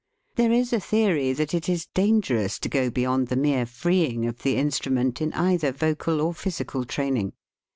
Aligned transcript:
There 0.35 0.51
is 0.51 0.73
a 0.73 0.79
theory 0.79 1.31
that 1.33 1.53
it 1.53 1.69
is 1.69 1.85
dangerous 1.93 2.57
to 2.61 2.69
go 2.69 2.89
beyond 2.89 3.27
the 3.27 3.35
mere 3.35 3.67
freeing 3.67 4.25
of 4.25 4.41
the 4.41 4.55
instrument 4.55 5.21
in 5.21 5.31
either 5.33 5.71
vocal 5.71 6.21
or 6.21 6.33
physical 6.33 6.85
training. 6.85 7.33